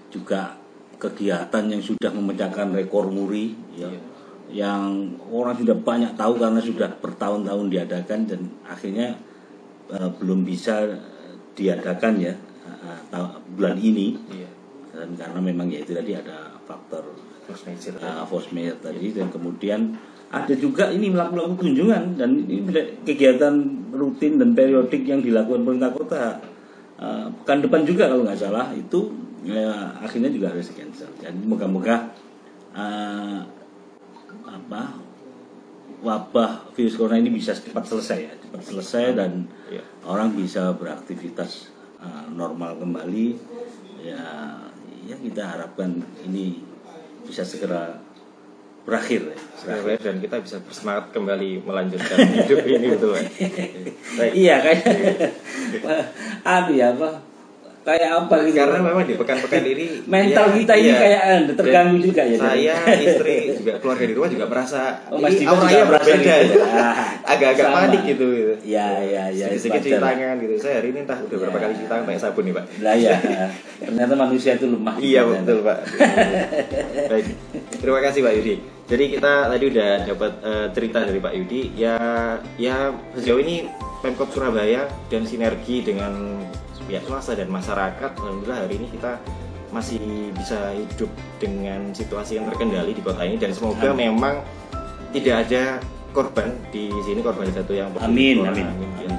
juga 0.08 0.54
kegiatan 0.96 1.64
yang 1.66 1.80
sudah 1.80 2.08
memecahkan 2.08 2.70
rekor 2.72 3.08
muri 3.08 3.56
ya. 3.72 3.88
Iya. 3.88 4.00
Yang 4.44 4.82
orang 5.26 5.56
sudah 5.56 5.76
banyak 5.78 6.12
tahu 6.14 6.36
karena 6.36 6.60
sudah 6.60 6.90
bertahun-tahun 6.94 7.66
diadakan 7.68 8.20
dan 8.24 8.40
akhirnya 8.62 9.16
eh, 9.86 10.10
belum 10.14 10.42
bisa 10.42 10.84
diadakan 11.52 12.14
ya 12.18 12.34
ta- 13.08 13.40
bulan 13.48 13.76
ini 13.76 14.12
Iya. 14.28 14.50
dan 14.92 15.08
karena 15.14 15.40
memang 15.40 15.66
ya 15.68 15.80
itu 15.80 15.92
tadi 15.92 16.12
ada 16.12 16.52
faktor 16.62 17.04
Terus 17.44 17.62
major. 17.68 17.92
uh, 18.00 18.24
force 18.24 18.48
mayor 18.52 18.76
tadi. 18.80 19.12
Dan 19.12 19.28
kemudian 19.28 19.94
ada 20.34 20.54
juga 20.56 20.90
ini 20.90 21.12
melakukan 21.12 21.54
kunjungan 21.54 22.18
dan 22.18 22.30
ini 22.48 22.66
kegiatan 23.06 23.54
rutin 23.94 24.40
dan 24.40 24.50
periodik 24.56 25.06
yang 25.06 25.20
dilakukan 25.22 25.62
pemerintah 25.62 25.92
kota. 25.94 26.22
Uh, 26.94 27.26
pekan 27.42 27.62
depan 27.62 27.82
juga 27.86 28.08
kalau 28.10 28.22
nggak 28.26 28.40
salah. 28.40 28.72
Itu 28.74 29.12
ya, 29.44 29.94
akhirnya 30.00 30.30
juga 30.32 30.50
harus 30.50 30.70
di 30.72 30.74
cancel. 30.78 31.10
Jadi 31.20 31.38
moga-moga 31.44 32.10
uh, 32.74 33.40
apa 34.44 34.82
wabah 36.04 36.68
virus 36.76 37.00
corona 37.00 37.16
ini 37.16 37.32
bisa 37.32 37.54
cepat 37.56 37.84
selesai 37.86 38.18
ya. 38.18 38.32
Cepat 38.40 38.62
selesai 38.62 39.04
dan 39.16 39.32
Iya. 39.72 39.82
orang 40.04 40.36
bisa 40.36 40.70
beraktivitas 40.76 41.72
uh, 41.98 42.28
normal 42.30 42.76
kembali. 42.78 43.28
Ya 44.04 44.24
ya 45.04 45.16
kita 45.20 45.42
harapkan 45.56 46.00
ini 46.24 46.60
bisa 47.24 47.42
segera 47.42 47.98
berakhir 48.84 49.32
ya 49.32 49.38
berakhir. 49.64 49.98
Dan 50.04 50.16
kita 50.20 50.36
bisa 50.44 50.56
bersemangat 50.60 51.10
kembali 51.16 51.64
melanjutkan 51.64 52.18
hidup 52.20 52.60
ini 52.68 52.86
betul 52.92 53.16
Pak. 53.16 53.24
Baik. 54.20 54.32
iya 54.44 54.54
kayak 54.60 54.82
aduh 56.44 56.74
ya 56.76 56.92
apa 56.92 57.33
kayak 57.84 58.10
apa 58.16 58.34
gitu 58.48 58.56
Karena 58.56 58.78
memang 58.80 59.04
di 59.04 59.14
pekan-pekan 59.14 59.62
ini 59.62 59.86
mental 60.12 60.46
ya, 60.48 60.54
kita 60.56 60.72
ini 60.74 60.88
iya. 60.88 60.96
kayak 60.96 61.20
eh, 61.20 61.40
terganggu 61.52 61.96
juga 62.00 62.22
ya 62.24 62.36
Saya, 62.40 62.74
istri, 63.06 63.36
juga 63.60 63.72
keluarga 63.78 64.04
di 64.08 64.14
rumah 64.16 64.30
juga 64.32 64.46
merasa 64.48 64.80
Oh, 65.12 65.20
Mas 65.20 65.36
ini 65.36 65.44
auranya 65.44 65.84
berbeda 65.86 66.34
gitu. 66.48 66.58
ya. 66.58 66.64
Ah, 66.64 66.96
Agak-agak 67.28 67.66
panik 67.70 68.02
gitu 68.08 68.26
gitu. 68.32 68.54
Iya, 68.64 68.86
iya, 69.04 69.22
iya, 69.30 69.46
Sedikit-sedikit 69.52 69.80
itu 69.84 69.88
cuci 69.92 70.00
tangan 70.00 70.34
gitu. 70.40 70.54
Saya 70.58 70.74
hari 70.80 70.88
ini 70.90 70.98
entah 71.04 71.18
udah 71.20 71.36
berapa 71.38 71.56
Iya. 71.56 71.62
kali 71.62 71.72
cuci 71.76 71.86
tangan 71.86 72.04
pakai 72.08 72.20
sabun 72.20 72.42
nih 72.44 72.54
Pak. 72.56 72.64
lah 72.80 72.96
ya 72.96 73.16
ternyata 73.84 74.14
manusia 74.16 74.50
itu 74.56 74.66
lemah 74.66 74.94
Iya 74.96 75.20
betul 75.28 75.58
Pak. 75.60 75.78
Baik, 77.12 77.26
terima 77.78 78.00
kasih 78.00 78.20
Pak 78.24 78.32
Yudi. 78.40 78.54
Jadi 78.84 79.04
kita 79.16 79.32
tadi 79.48 79.64
udah 79.68 79.90
dapat 80.04 80.32
eh, 80.40 80.66
cerita 80.72 80.98
dari 81.04 81.20
Pak 81.20 81.32
Yudi. 81.32 81.60
Ya, 81.76 81.96
ya 82.56 82.92
sejauh 83.16 83.40
ini 83.40 83.68
Pemkot 84.00 84.28
Surabaya 84.30 84.84
dan 85.08 85.24
sinergi 85.24 85.80
dengan 85.80 86.44
pihak 86.86 87.04
swasta 87.08 87.32
dan 87.36 87.48
masyarakat, 87.50 88.10
alhamdulillah 88.20 88.68
hari 88.68 88.74
ini 88.80 88.86
kita 88.92 89.18
masih 89.74 90.30
bisa 90.38 90.70
hidup 90.70 91.10
dengan 91.42 91.90
situasi 91.90 92.38
yang 92.38 92.46
terkendali 92.46 92.94
di 92.94 93.02
kota 93.02 93.26
ini 93.26 93.36
dan 93.42 93.50
semoga 93.50 93.90
amin. 93.90 94.14
memang 94.14 94.34
tidak 95.10 95.48
ada 95.48 95.82
korban 96.14 96.54
di 96.70 96.94
sini 97.02 97.18
korban 97.26 97.50
jatuh 97.50 97.74
yang 97.74 97.90
amin, 97.98 98.46
amin. 98.46 98.66
amin. 98.70 98.90
amin. 99.02 99.12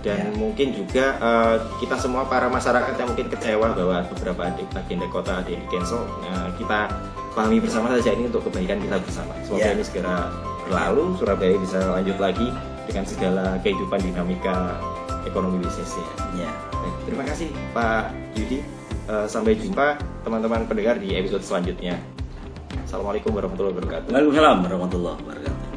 Dan 0.00 0.32
ya. 0.32 0.32
mungkin 0.32 0.72
juga 0.72 1.20
uh, 1.20 1.56
kita 1.76 2.00
semua 2.00 2.24
para 2.24 2.48
masyarakat 2.48 2.96
yang 2.96 3.08
mungkin 3.12 3.28
kecewa 3.28 3.76
bahwa 3.76 4.00
beberapa 4.16 4.48
agenda 4.48 5.06
kota 5.12 5.44
ada 5.44 5.50
yang 5.50 5.60
di 5.60 5.68
cancel, 5.68 6.08
uh, 6.24 6.48
kita 6.56 6.88
pahami 7.36 7.60
bersama 7.60 7.92
saja 7.92 8.16
ini 8.16 8.32
untuk 8.32 8.48
kebaikan 8.48 8.80
kita 8.80 8.96
bersama. 8.96 9.36
Semoga 9.44 9.68
ya. 9.68 9.76
ini 9.76 9.84
segera 9.84 10.32
berlalu, 10.64 11.04
Surabaya 11.20 11.56
bisa 11.60 11.78
lanjut 12.00 12.16
lagi 12.16 12.48
dengan 12.88 13.04
segala 13.04 13.44
kehidupan 13.60 14.00
dinamika 14.00 14.80
ekonomi 15.28 15.60
bisnisnya. 15.60 16.08
Ya. 16.32 16.50
Terima 17.04 17.24
kasih 17.24 17.48
Pak 17.72 18.12
Yudi. 18.36 18.60
Uh, 19.10 19.26
sampai 19.26 19.58
jumpa 19.58 19.98
teman-teman 20.22 20.70
pendengar 20.70 20.94
di 21.00 21.18
episode 21.18 21.42
selanjutnya. 21.42 21.98
Assalamualaikum 22.86 23.34
warahmatullahi 23.34 23.74
wabarakatuh. 23.74 24.08
Waalaikumsalam 24.14 24.56
warahmatullahi 24.62 25.18
wabarakatuh. 25.18 25.69